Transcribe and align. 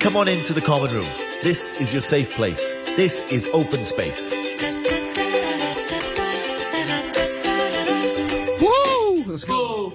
Come 0.00 0.16
on 0.16 0.28
into 0.28 0.54
the 0.54 0.62
common 0.62 0.90
room. 0.94 1.08
This 1.42 1.78
is 1.78 1.92
your 1.92 2.00
safe 2.00 2.30
place. 2.30 2.72
This 2.96 3.30
is 3.30 3.46
open 3.52 3.84
space. 3.84 4.30
Woo! 8.62 9.24
Let's 9.26 9.44
go. 9.44 9.92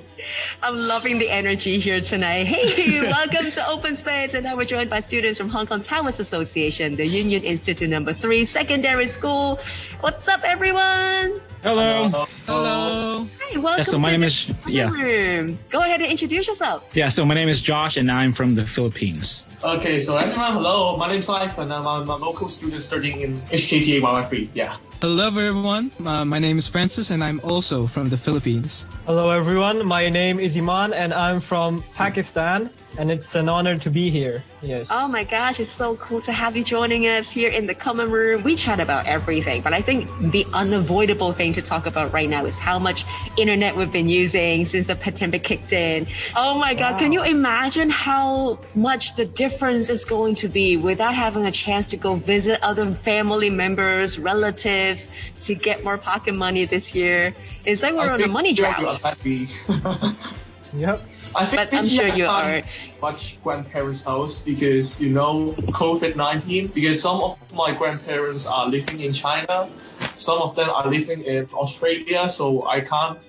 I'm 0.61 0.75
loving 0.75 1.17
the 1.17 1.27
energy 1.31 1.79
here 1.79 1.99
tonight. 2.01 2.45
Hey, 2.45 3.01
welcome 3.01 3.49
to 3.49 3.67
Open 3.67 3.95
Space. 3.95 4.35
And 4.35 4.43
now 4.43 4.55
we're 4.55 4.65
joined 4.65 4.91
by 4.91 4.99
students 4.99 5.39
from 5.39 5.49
Hong 5.49 5.65
Kong 5.65 5.81
Taoist 5.81 6.19
Association, 6.19 6.95
the 6.97 7.07
Yuen 7.07 7.31
Yuen 7.31 7.43
Institute 7.43 7.89
number 7.89 8.13
three 8.13 8.45
secondary 8.45 9.07
school. 9.07 9.59
What's 10.01 10.27
up, 10.27 10.41
everyone? 10.43 11.41
Hello. 11.65 12.09
Hello. 12.45 13.27
Hi, 13.41 13.57
welcome 13.57 13.83
so 13.83 13.97
my 13.97 14.11
to 14.11 14.11
name 14.11 14.21
the 14.21 14.27
is- 14.27 14.51
yeah. 14.67 14.91
room. 14.91 15.57
Go 15.71 15.81
ahead 15.81 15.99
and 15.99 16.11
introduce 16.11 16.47
yourself. 16.47 16.87
Yeah, 16.93 17.09
so 17.09 17.25
my 17.25 17.33
name 17.33 17.49
is 17.49 17.59
Josh 17.59 17.97
and 17.97 18.11
I'm 18.11 18.33
from 18.33 18.53
the 18.53 18.67
Philippines. 18.67 19.47
Okay, 19.63 19.97
so 19.99 20.15
everyone, 20.15 20.53
hello. 20.53 20.95
My 20.97 21.07
name's 21.09 21.27
Ivan. 21.27 21.71
I'm 21.71 21.87
a, 21.87 21.89
I'm 21.89 22.07
a 22.09 22.17
local 22.17 22.49
student 22.49 22.83
studying 22.83 23.21
in 23.21 23.41
HKTA 23.49 23.99
YY3. 23.99 24.49
Yeah. 24.53 24.77
Hello, 25.01 25.25
everyone. 25.25 25.89
Uh, 26.05 26.23
my 26.23 26.37
name 26.37 26.59
is 26.59 26.67
Francis, 26.67 27.09
and 27.09 27.23
I'm 27.23 27.39
also 27.41 27.87
from 27.87 28.09
the 28.09 28.17
Philippines. 28.17 28.87
Hello 29.07 29.31
everyone, 29.31 29.83
my 29.87 30.07
name 30.09 30.39
is 30.39 30.55
Iman 30.55 30.93
and 30.93 31.13
I'm 31.15 31.39
from 31.39 31.83
Pakistan 31.95 32.69
and 32.97 33.11
it's 33.11 33.35
an 33.35 33.49
honor 33.49 33.77
to 33.77 33.89
be 33.89 34.09
here. 34.09 34.43
Yes. 34.61 34.89
Oh 34.91 35.07
my 35.07 35.23
gosh, 35.23 35.59
it's 35.59 35.71
so 35.71 35.95
cool 35.97 36.21
to 36.21 36.31
have 36.31 36.55
you 36.55 36.63
joining 36.63 37.07
us 37.07 37.31
here 37.31 37.49
in 37.49 37.67
the 37.67 37.75
common 37.75 38.09
room. 38.11 38.43
We 38.43 38.55
chat 38.55 38.79
about 38.79 39.05
everything, 39.05 39.61
but 39.61 39.73
I 39.73 39.81
think 39.81 40.09
the 40.31 40.45
unavoidable 40.53 41.31
thing 41.31 41.53
to 41.53 41.61
talk 41.61 41.85
about 41.85 42.13
right 42.13 42.29
now 42.29 42.45
is 42.45 42.57
how 42.57 42.79
much 42.79 43.05
internet 43.37 43.75
we've 43.75 43.91
been 43.91 44.09
using 44.09 44.65
since 44.65 44.87
the 44.87 44.95
pandemic 44.95 45.43
kicked 45.43 45.73
in. 45.73 46.07
Oh 46.35 46.57
my 46.57 46.73
god, 46.73 46.99
can 46.99 47.11
you 47.11 47.23
imagine 47.23 47.89
how 47.89 48.59
much 48.75 49.15
the 49.15 49.25
difference 49.25 49.89
is 49.89 50.05
going 50.05 50.35
to 50.35 50.47
be 50.47 50.77
without 50.77 51.15
having 51.15 51.45
a 51.45 51.51
chance 51.51 51.85
to 51.87 51.97
go 51.97 52.15
visit 52.15 52.59
other 52.63 52.91
family 52.91 53.49
members, 53.49 54.17
relatives, 54.17 55.09
to 55.41 55.55
get 55.55 55.83
more 55.83 55.97
pocket 55.97 56.35
money 56.35 56.65
this 56.65 56.95
year? 56.95 57.35
It's 57.65 57.81
like 57.81 57.95
we're 57.95 58.01
I 58.01 58.09
on 58.09 58.15
a 58.15 58.23
think 58.23 58.31
money 58.31 58.51
you're 58.51 58.71
drought. 58.73 59.01
unhappy. 60.75 60.81
Yep. 60.81 61.01
I 61.35 61.45
think 61.45 61.59
But 61.59 61.67
I'm 61.73 61.81
this 61.83 61.91
sure 61.91 62.07
year 62.07 62.15
you 62.15 62.25
I 62.25 62.29
are. 62.29 62.61
can't 62.61 63.01
Much 63.01 63.43
grandparents' 63.43 64.03
house 64.03 64.41
because 64.45 65.01
you 65.01 65.09
know 65.09 65.51
COVID 65.75 66.15
nineteen. 66.15 66.67
Because 66.67 67.01
some 67.01 67.21
of 67.21 67.37
my 67.53 67.71
grandparents 67.73 68.45
are 68.47 68.67
living 68.67 68.99
in 69.01 69.13
China, 69.13 69.69
some 70.15 70.41
of 70.41 70.55
them 70.55 70.69
are 70.69 70.87
living 70.89 71.21
in 71.23 71.45
Australia, 71.53 72.29
so 72.29 72.65
I 72.67 72.79
can't 72.81 73.19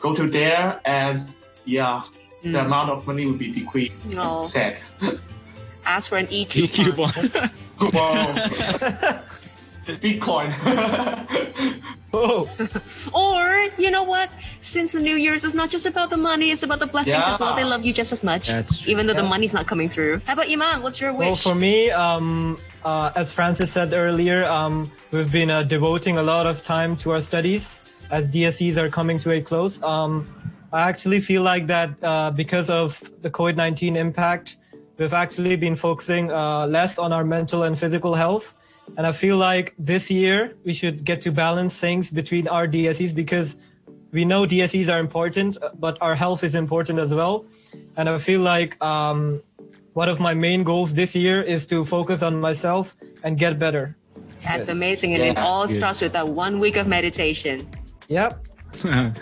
go 0.00 0.14
to 0.14 0.26
there. 0.28 0.80
And 0.84 1.20
yeah, 1.64 2.02
the 2.42 2.48
Mm. 2.58 2.64
amount 2.66 2.90
of 2.90 3.06
money 3.06 3.26
will 3.26 3.38
be 3.38 3.50
decreased. 3.50 3.92
No. 4.10 4.42
Sad. 4.42 4.78
Ask 5.84 6.08
for 6.10 6.16
an 6.18 6.26
E 6.30 6.46
EQ. 6.50 6.94
Coupon. 7.78 8.34
Bitcoin. 10.02 10.48
Oh, 12.14 12.48
Or, 13.14 13.68
you 13.78 13.90
know 13.90 14.02
what? 14.02 14.30
Since 14.60 14.92
the 14.92 15.00
New 15.00 15.16
Year's 15.16 15.44
is 15.44 15.54
not 15.54 15.70
just 15.70 15.86
about 15.86 16.10
the 16.10 16.16
money, 16.16 16.50
it's 16.50 16.62
about 16.62 16.78
the 16.80 16.86
blessings 16.86 17.16
Yeah. 17.16 17.32
as 17.32 17.40
well. 17.40 17.54
They 17.56 17.64
love 17.64 17.84
you 17.84 17.92
just 17.92 18.12
as 18.12 18.22
much, 18.22 18.48
That's 18.48 18.80
true. 18.82 18.90
even 18.92 19.06
though 19.06 19.14
the 19.14 19.22
money's 19.22 19.54
not 19.54 19.66
coming 19.66 19.88
through. 19.88 20.20
How 20.26 20.34
about 20.34 20.48
you, 20.50 20.58
man? 20.58 20.82
What's 20.82 21.00
your 21.00 21.12
wish? 21.12 21.26
well 21.26 21.36
for 21.36 21.54
me, 21.54 21.90
um, 21.90 22.58
uh, 22.84 23.12
as 23.16 23.32
Francis 23.32 23.72
said 23.72 23.92
earlier, 23.92 24.44
um, 24.44 24.90
we've 25.10 25.32
been 25.32 25.50
uh, 25.50 25.62
devoting 25.62 26.18
a 26.18 26.22
lot 26.22 26.46
of 26.46 26.62
time 26.62 26.96
to 26.96 27.12
our 27.12 27.20
studies 27.20 27.80
as 28.10 28.28
DSEs 28.28 28.76
are 28.76 28.90
coming 28.90 29.18
to 29.20 29.30
a 29.32 29.40
close. 29.40 29.82
Um, 29.82 30.28
I 30.72 30.88
actually 30.88 31.20
feel 31.20 31.42
like 31.42 31.66
that 31.68 31.90
uh, 32.02 32.30
because 32.30 32.68
of 32.70 32.98
the 33.22 33.30
COVID-19 33.30 33.96
impact, 33.96 34.56
we've 34.98 35.12
actually 35.14 35.56
been 35.56 35.76
focusing 35.76 36.30
uh, 36.32 36.66
less 36.66 36.98
on 36.98 37.12
our 37.12 37.24
mental 37.24 37.62
and 37.64 37.78
physical 37.78 38.14
health. 38.14 38.54
And 38.96 39.06
I 39.06 39.12
feel 39.12 39.36
like 39.36 39.74
this 39.78 40.10
year 40.10 40.54
we 40.64 40.72
should 40.72 41.04
get 41.04 41.20
to 41.22 41.32
balance 41.32 41.78
things 41.78 42.10
between 42.10 42.46
our 42.48 42.66
DSEs 42.68 43.14
because 43.14 43.56
we 44.12 44.24
know 44.24 44.44
DSEs 44.44 44.92
are 44.92 45.00
important, 45.00 45.56
but 45.80 45.96
our 46.00 46.14
health 46.14 46.44
is 46.44 46.54
important 46.54 46.98
as 46.98 47.14
well. 47.14 47.46
And 47.96 48.08
I 48.08 48.18
feel 48.18 48.40
like 48.40 48.82
um, 48.84 49.42
one 49.94 50.08
of 50.10 50.20
my 50.20 50.34
main 50.34 50.62
goals 50.62 50.92
this 50.94 51.14
year 51.14 51.42
is 51.42 51.66
to 51.68 51.84
focus 51.84 52.22
on 52.22 52.38
myself 52.40 52.94
and 53.22 53.38
get 53.38 53.58
better. 53.58 53.96
That's 54.44 54.68
Yes. 54.68 54.76
amazing. 54.76 55.14
And 55.14 55.22
it 55.22 55.38
all 55.38 55.66
Good. 55.66 55.74
starts 55.76 56.00
with 56.00 56.12
that 56.12 56.28
one 56.28 56.58
week 56.60 56.76
of 56.76 56.86
meditation. 56.86 57.66
Yep. 58.08 58.38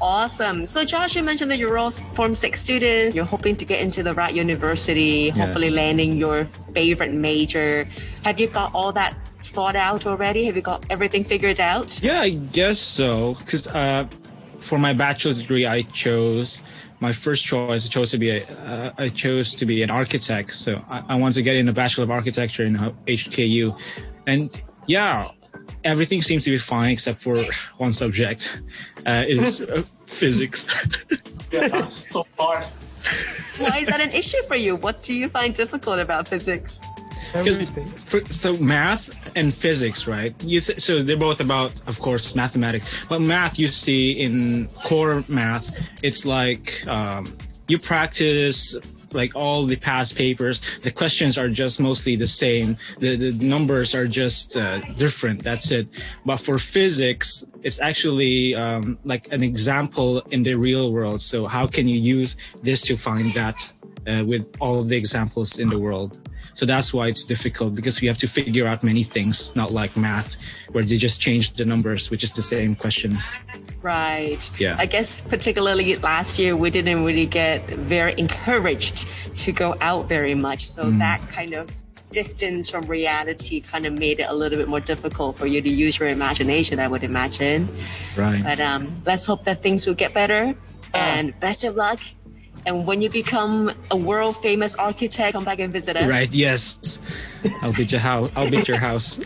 Awesome. 0.00 0.66
So, 0.66 0.84
Josh, 0.84 1.14
you 1.14 1.22
mentioned 1.22 1.50
that 1.50 1.58
you're 1.58 1.76
all 1.78 1.90
Form 1.90 2.34
6 2.34 2.58
students. 2.58 3.14
You're 3.14 3.24
hoping 3.24 3.54
to 3.56 3.64
get 3.64 3.80
into 3.80 4.02
the 4.02 4.14
right 4.14 4.34
university, 4.34 5.28
hopefully 5.28 5.66
Yes. 5.68 5.76
landing 5.76 6.16
your 6.16 6.48
favorite 6.72 7.12
major. 7.12 7.86
Have 8.24 8.38
you 8.38 8.48
got 8.48 8.74
all 8.74 8.92
that 8.92 9.16
thought 9.42 9.76
out 9.76 10.06
already? 10.06 10.44
Have 10.44 10.56
you 10.56 10.62
got 10.62 10.84
everything 10.90 11.24
figured 11.24 11.60
out? 11.60 12.00
yeah, 12.02 12.20
I 12.20 12.30
guess 12.30 12.78
so. 12.78 13.34
Because 13.34 13.66
uh, 13.66 14.06
for 14.60 14.78
my 14.78 14.92
bachelor's 14.92 15.40
degree, 15.40 15.66
I 15.66 15.82
chose 15.82 16.62
my 17.00 17.12
first 17.12 17.44
choice. 17.44 17.86
I 17.86 17.88
chose 17.88 18.10
to 18.10 18.18
be 18.18 18.30
a. 18.30 18.44
Uh, 18.44 18.92
I 18.98 19.08
chose 19.08 19.54
to 19.54 19.66
be 19.66 19.82
an 19.82 19.90
architect. 19.90 20.54
So 20.54 20.84
I, 20.88 21.02
I 21.08 21.14
wanted 21.16 21.34
to 21.34 21.42
get 21.42 21.56
in 21.56 21.68
a 21.68 21.72
bachelor 21.72 22.04
of 22.04 22.10
architecture 22.10 22.64
in 22.64 22.76
uh, 22.76 22.92
HKU, 23.06 23.78
and 24.26 24.50
yeah, 24.86 25.30
everything 25.84 26.22
seems 26.22 26.44
to 26.44 26.50
be 26.50 26.58
fine 26.58 26.90
except 26.90 27.20
for 27.20 27.44
one 27.78 27.92
subject. 27.92 28.60
Uh, 29.06 29.24
it 29.26 29.38
is 29.38 29.60
uh, 29.62 29.82
physics. 30.04 30.66
yeah, 31.50 31.88
so 31.88 32.26
hard. 32.38 32.66
Why 33.58 33.78
is 33.78 33.88
that 33.88 34.00
an 34.00 34.10
issue 34.10 34.42
for 34.48 34.56
you? 34.56 34.76
What 34.76 35.02
do 35.02 35.12
you 35.14 35.28
find 35.28 35.54
difficult 35.54 35.98
about 35.98 36.28
physics? 36.28 36.78
Everything. 37.34 37.86
For, 37.90 38.24
so 38.26 38.56
math 38.56 39.10
and 39.36 39.54
physics, 39.54 40.06
right? 40.06 40.34
You 40.42 40.60
th- 40.60 40.80
so 40.80 41.02
they're 41.02 41.16
both 41.16 41.40
about, 41.40 41.72
of 41.86 41.98
course, 42.00 42.34
mathematics. 42.34 42.86
But 43.08 43.20
math, 43.20 43.58
you 43.58 43.68
see 43.68 44.12
in 44.12 44.68
core 44.84 45.24
math, 45.28 45.70
it's 46.02 46.26
like 46.26 46.84
um, 46.86 47.36
you 47.68 47.78
practice 47.78 48.76
like 49.12 49.34
all 49.34 49.66
the 49.66 49.76
past 49.76 50.16
papers. 50.16 50.60
The 50.82 50.90
questions 50.90 51.38
are 51.38 51.48
just 51.48 51.80
mostly 51.80 52.16
the 52.16 52.26
same. 52.26 52.76
The 52.98 53.16
the 53.16 53.32
numbers 53.32 53.94
are 53.94 54.06
just 54.06 54.56
uh, 54.56 54.80
different. 54.96 55.42
That's 55.42 55.70
it. 55.70 55.88
But 56.24 56.38
for 56.38 56.58
physics, 56.58 57.44
it's 57.62 57.80
actually 57.80 58.54
um, 58.54 58.98
like 59.04 59.32
an 59.32 59.42
example 59.42 60.20
in 60.30 60.42
the 60.42 60.54
real 60.54 60.92
world. 60.92 61.20
So 61.20 61.46
how 61.46 61.66
can 61.66 61.88
you 61.88 61.98
use 61.98 62.36
this 62.62 62.82
to 62.82 62.96
find 62.96 63.34
that 63.34 63.56
uh, 64.06 64.24
with 64.24 64.48
all 64.60 64.82
the 64.82 64.96
examples 64.96 65.58
in 65.58 65.68
the 65.68 65.78
world? 65.78 66.18
So 66.60 66.66
that's 66.66 66.92
why 66.92 67.06
it's 67.08 67.24
difficult 67.24 67.74
because 67.74 68.02
we 68.02 68.06
have 68.08 68.18
to 68.18 68.28
figure 68.28 68.66
out 68.66 68.84
many 68.84 69.02
things, 69.02 69.56
not 69.56 69.72
like 69.72 69.96
math, 69.96 70.36
where 70.72 70.84
they 70.84 70.98
just 70.98 71.18
change 71.18 71.54
the 71.54 71.64
numbers, 71.64 72.10
which 72.10 72.22
is 72.22 72.34
the 72.34 72.42
same 72.42 72.76
questions. 72.76 73.24
Right. 73.80 74.44
Yeah. 74.60 74.76
I 74.78 74.84
guess 74.84 75.22
particularly 75.22 75.96
last 75.96 76.38
year 76.38 76.54
we 76.54 76.68
didn't 76.68 77.02
really 77.02 77.24
get 77.24 77.66
very 77.66 78.12
encouraged 78.18 79.08
to 79.38 79.52
go 79.52 79.74
out 79.80 80.06
very 80.06 80.34
much. 80.34 80.68
So 80.68 80.84
Mm. 80.84 80.98
that 80.98 81.26
kind 81.32 81.54
of 81.54 81.70
distance 82.10 82.68
from 82.68 82.84
reality 82.84 83.62
kind 83.62 83.86
of 83.86 83.98
made 83.98 84.20
it 84.20 84.26
a 84.28 84.34
little 84.34 84.58
bit 84.58 84.68
more 84.68 84.80
difficult 84.80 85.38
for 85.38 85.46
you 85.46 85.62
to 85.62 85.70
use 85.70 85.98
your 85.98 86.10
imagination, 86.10 86.78
I 86.78 86.88
would 86.88 87.04
imagine. 87.04 87.70
Right. 88.18 88.42
But 88.44 88.60
um, 88.60 89.00
let's 89.06 89.24
hope 89.24 89.44
that 89.44 89.62
things 89.62 89.86
will 89.86 89.94
get 89.96 90.12
better. 90.12 90.54
And 90.92 91.32
best 91.40 91.64
of 91.64 91.76
luck. 91.76 92.00
And 92.66 92.86
when 92.86 93.00
you 93.00 93.08
become 93.08 93.72
a 93.90 93.96
world 93.96 94.36
famous 94.42 94.74
architect, 94.74 95.32
come 95.34 95.44
back 95.44 95.60
and 95.60 95.72
visit 95.72 95.96
us. 95.96 96.08
Right. 96.08 96.30
Yes. 96.32 97.00
I'll 97.62 97.72
beat 97.72 97.90
your 97.90 98.00
house. 98.00 98.30
I'll 98.36 98.50
beat 98.50 98.68
your 98.68 98.78
house. 98.78 99.18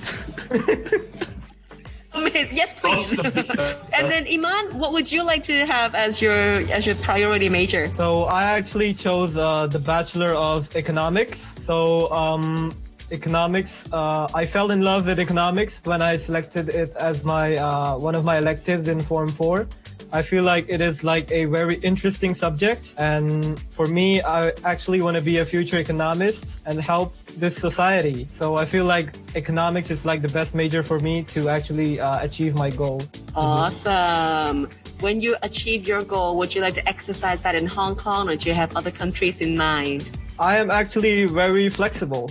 yes, 2.53 2.75
please. 2.75 3.19
and 3.19 4.11
then 4.11 4.27
Iman, 4.31 4.79
what 4.79 4.93
would 4.93 5.11
you 5.11 5.25
like 5.25 5.43
to 5.45 5.67
have 5.67 5.95
as 5.95 6.23
your 6.23 6.63
as 6.71 6.87
your 6.87 6.95
priority 6.97 7.49
major? 7.49 7.93
So 7.95 8.25
I 8.25 8.45
actually 8.45 8.95
chose 8.95 9.37
uh, 9.37 9.67
the 9.67 9.79
Bachelor 9.79 10.35
of 10.35 10.75
Economics. 10.77 11.39
So 11.39 12.11
um, 12.13 12.75
economics, 13.11 13.87
uh, 13.93 14.29
I 14.35 14.47
fell 14.47 14.71
in 14.71 14.83
love 14.83 15.07
with 15.07 15.19
economics 15.19 15.81
when 15.85 16.03
I 16.03 16.17
selected 16.17 16.69
it 16.69 16.95
as 16.97 17.25
my 17.25 17.57
uh, 17.57 17.97
one 17.99 18.15
of 18.15 18.25
my 18.25 18.39
electives 18.39 18.89
in 18.89 19.01
Form 19.01 19.29
Four. 19.29 19.67
I 20.13 20.23
feel 20.23 20.45
like 20.45 20.67
it 20.69 20.81
is 20.81 21.05
like 21.05 21.31
a 21.31 21.47
very 21.47 21.77
interesting 21.77 22.35
subject, 22.35 22.95
and 22.99 23.59
for 23.71 23.87
me, 23.87 24.23
I 24.23 24.53
actually 24.65 25.03
want 25.03 25.17
to 25.17 25.23
be 25.23 25.39
a 25.39 25.45
future 25.45 25.79
economist 25.79 26.63
and 26.67 26.81
help 26.81 27.15
this 27.37 27.57
society. 27.57 28.27
So 28.31 28.57
I 28.57 28.65
feel 28.65 28.85
like 28.85 29.15
economics 29.35 29.91
is 29.91 30.07
like 30.07 30.23
the 30.23 30.29
best 30.29 30.55
major 30.55 30.83
for 30.83 31.01
me 31.01 31.23
to 31.25 31.49
actually 31.49 32.01
uh, 32.01 32.25
achieve 32.25 32.55
my 32.55 32.71
goal. 32.71 33.03
Awesome. 33.35 34.69
When 35.01 35.21
you 35.21 35.37
achieve 35.43 35.87
your 35.87 36.05
goal, 36.05 36.37
would 36.39 36.55
you 36.55 36.61
like 36.61 36.75
to 36.75 36.89
exercise 36.89 37.43
that 37.43 37.55
in 37.55 37.67
Hong 37.67 37.97
Kong 37.97 38.31
or 38.31 38.37
do 38.37 38.49
you 38.49 38.55
have 38.55 38.77
other 38.77 38.91
countries 38.91 39.41
in 39.41 39.57
mind? 39.57 40.11
I 40.39 40.57
am 40.57 40.71
actually 40.71 41.27
very 41.27 41.69
flexible. 41.69 42.31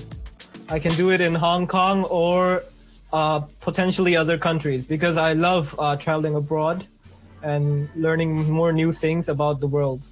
I 0.70 0.80
can 0.80 0.92
do 0.94 1.12
it 1.12 1.22
in 1.22 1.36
Hong 1.36 1.68
Kong 1.68 2.06
or 2.06 2.64
uh, 3.12 3.42
potentially 3.62 4.16
other 4.16 4.38
countries 4.38 4.86
because 4.86 5.18
I 5.18 5.34
love 5.34 5.76
uh, 5.78 5.96
traveling 5.98 6.36
abroad 6.36 6.88
and 7.44 7.90
learning 7.96 8.50
more 8.50 8.72
new 8.72 8.92
things 8.92 9.30
about 9.30 9.60
the 9.60 9.68
world. 9.68 10.08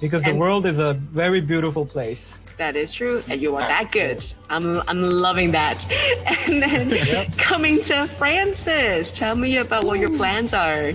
because 0.00 0.22
the 0.22 0.34
world 0.34 0.66
is 0.66 0.78
a 0.78 0.92
very 0.94 1.40
beautiful 1.40 1.86
place. 1.86 2.42
That 2.58 2.76
is 2.76 2.92
true, 2.92 3.22
and 3.28 3.40
you 3.40 3.54
are 3.56 3.62
that 3.62 3.90
good. 3.92 4.20
I'm 4.50 4.82
I'm 4.88 5.00
loving 5.02 5.52
that. 5.52 5.86
And 6.46 6.62
then 6.62 7.30
coming 7.50 7.80
to 7.88 8.06
Francis, 8.18 9.12
tell 9.12 9.36
me 9.36 9.56
about 9.58 9.84
what 9.84 9.98
your 9.98 10.10
plans 10.10 10.52
are. 10.52 10.92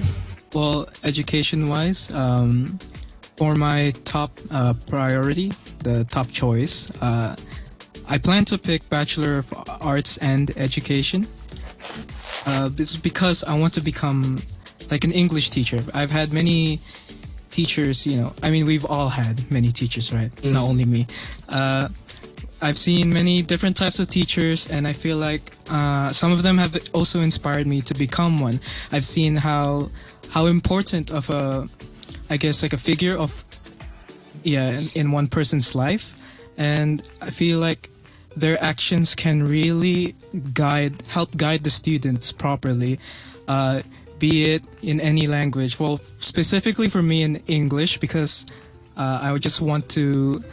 Well, 0.54 0.88
education-wise, 1.04 2.12
um, 2.14 2.78
for 3.38 3.56
my 3.56 3.94
top 4.04 4.32
uh, 4.52 4.74
priority, 4.88 5.52
the 5.84 6.04
top 6.06 6.28
choice, 6.30 6.92
uh, 7.02 7.36
I 8.08 8.18
plan 8.18 8.46
to 8.46 8.58
pick 8.58 8.88
Bachelor 8.90 9.38
of 9.38 9.48
Arts 9.82 10.18
and 10.18 10.52
Education. 10.58 11.28
Uh, 12.46 12.70
this 12.70 12.92
is 12.92 12.98
because 12.98 13.44
I 13.44 13.58
want 13.58 13.74
to 13.74 13.82
become 13.82 14.42
like 14.92 15.04
an 15.04 15.12
English 15.12 15.50
teacher. 15.50 15.80
I've 15.94 16.12
had 16.12 16.34
many 16.34 16.80
teachers, 17.52 18.06
you 18.06 18.18
know. 18.18 18.34
I 18.44 18.50
mean, 18.50 18.66
we've 18.66 18.86
all 18.86 19.10
had 19.10 19.50
many 19.52 19.72
teachers, 19.72 20.14
right? 20.14 20.32
Not 20.44 20.64
only 20.64 20.86
me. 20.86 21.08
Uh, 21.48 21.90
I've 22.62 22.78
seen 22.78 23.14
many 23.14 23.42
different 23.42 23.78
types 23.78 24.00
of 24.00 24.10
teachers, 24.10 24.68
and 24.68 24.88
I 24.88 24.94
feel 24.94 25.18
like 25.18 25.54
uh, 25.70 26.12
some 26.12 26.32
of 26.32 26.44
them 26.44 26.58
have 26.58 26.78
also 26.94 27.22
inspired 27.22 27.68
me 27.68 27.82
to 27.82 27.94
become 27.94 28.40
one. 28.40 28.60
I've 28.92 29.06
seen 29.06 29.36
how 29.36 29.90
how 30.30 30.46
important 30.46 31.12
of 31.12 31.30
a, 31.30 31.68
I 32.30 32.38
guess 32.38 32.62
like 32.62 32.74
a 32.74 32.78
figure 32.78 33.18
of, 33.18 33.44
yeah, 34.44 34.70
in, 34.70 34.90
in 34.96 35.12
one 35.12 35.28
person's 35.28 35.74
life, 35.74 36.14
and 36.58 37.02
I 37.22 37.32
feel 37.32 37.60
like 37.60 37.90
their 38.36 38.62
actions 38.64 39.16
can 39.16 39.42
really 39.42 40.16
guide, 40.54 41.02
help 41.08 41.36
guide 41.36 41.64
the 41.64 41.70
students 41.70 42.32
properly. 42.32 43.00
Uh, 43.48 43.82
be 44.20 44.54
it 44.54 44.64
in 44.82 45.00
any 45.00 45.28
language. 45.28 45.80
Well, 45.80 46.00
specifically 46.18 46.90
for 46.90 47.02
me 47.02 47.24
in 47.24 47.38
English, 47.48 48.00
because 48.00 48.46
uh, 48.98 49.20
I 49.22 49.32
would 49.32 49.42
just 49.42 49.62
want 49.62 49.90
to 49.90 50.44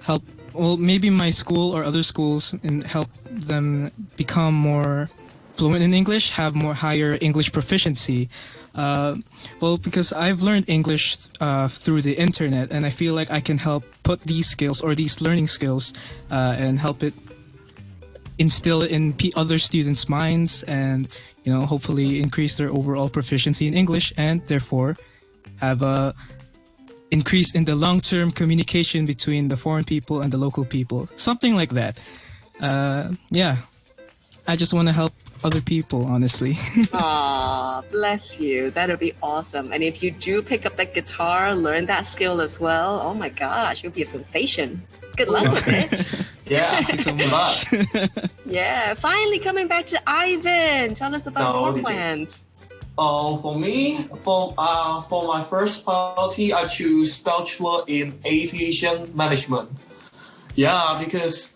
help 0.00 0.22
well 0.54 0.76
maybe 0.76 1.10
my 1.10 1.30
school 1.30 1.72
or 1.76 1.84
other 1.84 2.02
schools 2.02 2.54
and 2.62 2.84
help 2.84 3.08
them 3.30 3.90
become 4.16 4.54
more 4.54 5.08
fluent 5.56 5.82
in 5.82 5.92
english 5.92 6.30
have 6.30 6.54
more 6.54 6.74
higher 6.74 7.18
english 7.20 7.52
proficiency 7.52 8.28
uh, 8.74 9.14
well 9.60 9.76
because 9.76 10.12
i've 10.12 10.40
learned 10.42 10.64
english 10.68 11.16
uh, 11.40 11.68
through 11.68 12.00
the 12.00 12.14
internet 12.14 12.72
and 12.72 12.86
i 12.86 12.90
feel 12.90 13.14
like 13.14 13.30
i 13.30 13.40
can 13.40 13.58
help 13.58 13.84
put 14.02 14.20
these 14.22 14.48
skills 14.48 14.80
or 14.80 14.94
these 14.94 15.20
learning 15.20 15.46
skills 15.46 15.92
uh, 16.30 16.56
and 16.58 16.78
help 16.78 17.02
it 17.02 17.14
instill 18.38 18.82
it 18.82 18.90
in 18.90 19.14
other 19.36 19.58
students 19.58 20.08
minds 20.08 20.62
and 20.64 21.08
you 21.48 21.54
know 21.54 21.64
hopefully 21.64 22.20
increase 22.20 22.56
their 22.56 22.68
overall 22.78 23.08
proficiency 23.08 23.66
in 23.66 23.72
english 23.72 24.12
and 24.18 24.44
therefore 24.48 24.96
have 25.56 25.80
a 25.80 26.14
increase 27.10 27.54
in 27.54 27.64
the 27.64 27.74
long-term 27.74 28.30
communication 28.30 29.06
between 29.06 29.48
the 29.48 29.56
foreign 29.56 29.84
people 29.84 30.20
and 30.20 30.30
the 30.30 30.36
local 30.36 30.64
people 30.76 31.08
something 31.16 31.54
like 31.54 31.70
that 31.70 31.98
uh, 32.60 33.10
yeah 33.30 33.56
i 34.46 34.54
just 34.54 34.74
want 34.74 34.86
to 34.88 34.92
help 34.92 35.14
other 35.42 35.62
people 35.62 36.04
honestly 36.04 36.54
Aw, 36.92 37.80
bless 37.92 38.40
you. 38.40 38.70
That'll 38.70 38.96
be 38.96 39.14
awesome. 39.22 39.72
And 39.72 39.84
if 39.84 40.02
you 40.02 40.10
do 40.10 40.42
pick 40.42 40.66
up 40.66 40.76
that 40.78 40.94
guitar, 40.94 41.54
learn 41.54 41.86
that 41.86 42.08
skill 42.08 42.40
as 42.40 42.58
well. 42.58 43.00
Oh 43.00 43.14
my 43.14 43.28
gosh, 43.28 43.84
you'll 43.84 43.92
be 43.92 44.02
a 44.02 44.06
sensation. 44.06 44.82
Good 45.16 45.28
luck 45.28 45.46
with 45.54 45.68
it. 45.68 46.26
Yeah, 46.48 46.96
so 46.96 47.14
good 47.16 47.30
luck. 47.30 48.20
Yeah. 48.46 48.94
Finally, 48.94 49.38
coming 49.38 49.68
back 49.68 49.86
to 49.86 50.00
Ivan. 50.06 50.94
Tell 50.94 51.14
us 51.14 51.26
about 51.26 51.54
No, 51.54 51.74
your 51.74 51.84
plans. 51.84 52.46
Uh, 52.98 53.36
for 53.36 53.54
me, 53.54 54.02
for 54.24 54.54
uh, 54.58 55.00
for 55.02 55.24
my 55.28 55.40
first 55.40 55.84
priority, 55.84 56.52
I 56.52 56.64
choose 56.64 57.22
bachelor 57.22 57.84
in 57.86 58.18
aviation 58.26 59.14
management. 59.14 59.70
Yeah, 60.56 60.98
because 60.98 61.54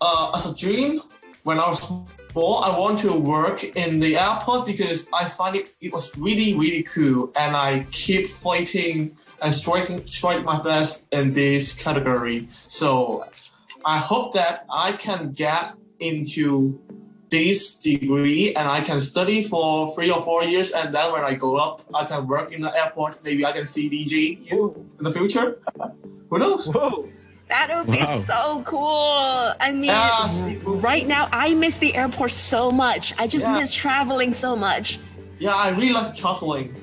uh, 0.00 0.30
as 0.34 0.46
a 0.46 0.54
dream, 0.54 1.02
when 1.42 1.58
I 1.58 1.68
was 1.68 1.82
small, 1.82 2.62
I 2.62 2.78
want 2.78 3.00
to 3.00 3.20
work 3.20 3.64
in 3.64 3.98
the 3.98 4.16
airport 4.16 4.66
because 4.66 5.08
I 5.12 5.24
find 5.24 5.56
it 5.56 5.74
it 5.80 5.92
was 5.92 6.16
really 6.16 6.54
really 6.54 6.84
cool, 6.84 7.32
and 7.34 7.56
I 7.56 7.86
keep 7.90 8.28
fighting 8.28 9.16
and 9.42 9.52
striking 9.52 10.04
strike 10.06 10.44
my 10.44 10.62
best 10.62 11.12
in 11.12 11.32
this 11.32 11.74
category. 11.74 12.48
So 12.68 13.24
I 13.84 13.98
hope 13.98 14.34
that 14.34 14.64
I 14.72 14.92
can 14.92 15.32
get 15.32 15.74
into 16.00 16.80
this 17.30 17.78
degree 17.80 18.54
and 18.54 18.68
I 18.68 18.80
can 18.80 19.00
study 19.00 19.42
for 19.42 19.94
three 19.94 20.10
or 20.10 20.20
four 20.20 20.44
years 20.44 20.70
and 20.72 20.94
then 20.94 21.12
when 21.12 21.24
I 21.24 21.34
go 21.34 21.56
up 21.56 21.82
I 21.94 22.04
can 22.04 22.26
work 22.26 22.52
in 22.52 22.62
the 22.62 22.72
airport 22.76 23.22
maybe 23.24 23.44
I 23.44 23.52
can 23.52 23.66
see 23.66 23.90
DG 23.90 24.50
in 24.52 25.04
the 25.04 25.10
future 25.10 25.58
who 26.30 26.38
knows 26.38 26.72
Whoa! 26.72 27.08
That 27.48 27.68
would 27.74 27.92
be 27.92 28.02
Wow. 28.02 28.18
so 28.20 28.62
cool. 28.66 29.52
I 29.60 29.70
mean, 29.70 29.84
Yeah, 29.84 30.26
see, 30.26 30.56
right 30.64 31.06
now, 31.06 31.28
I 31.30 31.54
miss 31.54 31.76
the 31.76 31.94
airport 31.94 32.30
so 32.30 32.70
much. 32.70 33.12
I 33.18 33.26
just 33.26 33.46
Yeah. 33.46 33.58
miss 33.58 33.70
traveling 33.72 34.32
so 34.32 34.56
much. 34.56 34.98
yeah 35.38 35.54
I 35.54 35.68
really 35.70 35.92
love 35.92 36.14
traveling 36.16 36.74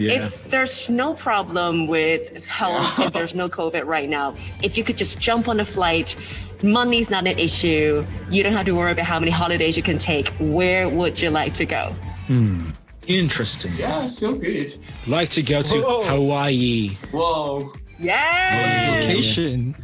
Yeah. 0.00 0.26
If 0.26 0.50
there's 0.50 0.88
no 0.88 1.12
problem 1.14 1.86
with 1.86 2.44
health, 2.46 2.98
if 2.98 3.12
there's 3.16 3.34
no 3.34 3.48
COVID 3.48 3.84
right 3.84 4.08
now, 4.08 4.34
if 4.62 4.76
you 4.78 4.82
could 4.84 4.96
just 4.96 5.20
jump 5.20 5.46
on 5.46 5.60
a 5.60 5.64
flight, 5.64 6.16
money's 6.62 7.10
not 7.10 7.26
an 7.26 7.38
issue, 7.38 8.04
you 8.30 8.42
don't 8.42 8.52
have 8.54 8.66
to 8.66 8.72
worry 8.72 8.92
about 8.92 9.04
how 9.04 9.18
many 9.20 9.30
holidays 9.30 9.76
you 9.76 9.82
can 9.82 9.98
take, 9.98 10.28
where 10.40 10.88
would 10.88 11.20
you 11.20 11.28
like 11.30 11.52
to 11.54 11.66
go? 11.66 11.94
Hmm. 12.26 12.70
Interesting. 13.06 13.72
yeah 13.76 14.06
so 14.06 14.34
good 14.34 14.72
Like 15.06 15.30
to 15.30 15.42
go 15.42 15.62
to 15.62 15.80
Whoa. 15.80 16.02
Hawaii. 16.04 16.96
whoa 17.10 17.72
Yeah. 17.98 19.00
vacation 19.00 19.74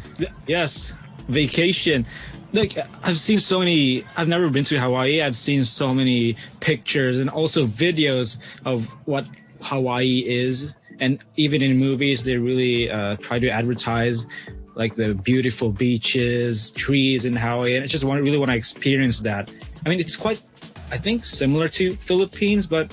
Yes, 0.46 0.92
vacation. 1.28 2.06
Like 2.52 2.78
I've 3.02 3.18
seen 3.18 3.38
so 3.38 3.58
many. 3.58 4.04
I've 4.16 4.28
never 4.28 4.48
been 4.48 4.64
to 4.64 4.78
Hawaii. 4.80 5.20
I've 5.20 5.36
seen 5.36 5.64
so 5.64 5.92
many 5.92 6.36
pictures 6.60 7.18
and 7.18 7.28
also 7.28 7.66
videos 7.66 8.38
of 8.64 8.86
what 9.04 9.26
Hawaii 9.66 10.24
is, 10.26 10.74
and 11.00 11.18
even 11.36 11.60
in 11.62 11.76
movies, 11.76 12.24
they 12.24 12.36
really 12.36 12.90
uh, 12.90 13.16
try 13.16 13.38
to 13.38 13.48
advertise 13.50 14.26
like 14.74 14.94
the 14.94 15.14
beautiful 15.14 15.70
beaches, 15.70 16.70
trees 16.72 17.24
in 17.24 17.34
Hawaii, 17.34 17.74
and 17.76 17.82
I 17.84 17.86
just 17.86 18.04
want 18.04 18.22
really 18.22 18.38
want 18.38 18.50
to 18.50 18.56
experience 18.56 19.20
that. 19.20 19.48
I 19.84 19.88
mean, 19.88 20.00
it's 20.00 20.16
quite, 20.16 20.42
I 20.90 20.98
think, 20.98 21.24
similar 21.24 21.68
to 21.80 21.96
Philippines, 21.96 22.66
but 22.66 22.92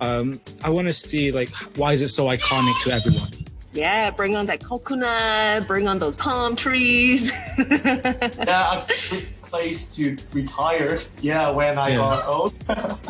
um, 0.00 0.40
I 0.62 0.70
want 0.70 0.86
to 0.88 0.94
see 0.94 1.32
like 1.32 1.50
why 1.76 1.92
is 1.92 2.02
it 2.02 2.08
so 2.08 2.26
iconic 2.26 2.76
to 2.84 2.92
everyone. 2.92 3.30
Yeah, 3.72 4.10
bring 4.10 4.34
on 4.34 4.46
that 4.46 4.62
coconut, 4.64 5.66
bring 5.66 5.86
on 5.88 5.98
those 5.98 6.16
palm 6.16 6.56
trees. 6.56 7.30
yeah 7.58 8.84
a 8.84 8.86
good 9.10 9.26
place 9.42 9.94
to 9.96 10.16
retire 10.32 10.96
yeah 11.20 11.50
when 11.50 11.78
I 11.78 11.88
Yeah. 11.90 11.96
got 11.96 12.26
old 12.28 12.54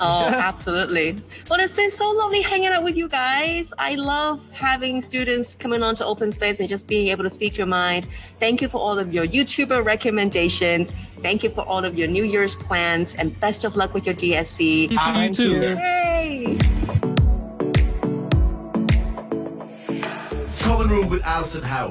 Oh, 0.00 0.28
absolutely. 0.32 1.16
Well, 1.48 1.60
it's 1.60 1.72
been 1.72 1.90
so 1.90 2.10
lovely 2.10 2.42
hanging 2.42 2.68
out 2.68 2.82
with 2.82 2.96
you 2.96 3.08
guys. 3.08 3.72
I 3.78 3.94
love 3.94 4.48
having 4.50 5.00
students 5.02 5.54
coming 5.54 5.82
onto 5.82 6.04
Open 6.04 6.30
Space 6.30 6.60
and 6.60 6.68
just 6.68 6.86
being 6.86 7.08
able 7.08 7.24
to 7.24 7.30
speak 7.30 7.56
your 7.56 7.66
mind. 7.66 8.08
Thank 8.38 8.60
you 8.60 8.68
for 8.68 8.78
all 8.78 8.98
of 8.98 9.12
your 9.12 9.26
YouTuber 9.26 9.84
recommendations. 9.84 10.94
Thank 11.20 11.42
you 11.42 11.50
for 11.50 11.62
all 11.62 11.84
of 11.84 11.98
your 11.98 12.08
New 12.08 12.24
Year's 12.24 12.54
plans 12.54 13.14
and 13.14 13.38
best 13.40 13.64
of 13.64 13.76
luck 13.76 13.94
with 13.94 14.06
your 14.06 14.14
DSE. 14.14 14.90
you 14.90 15.32
too, 15.32 15.50
you 15.50 15.76
too. 15.76 15.76
Yay! 15.82 16.58
Common 20.60 20.88
Room 20.88 21.08
with 21.08 21.24
Alison 21.24 21.62
Howe. 21.62 21.84